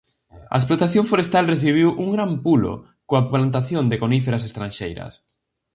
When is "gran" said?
2.15-2.31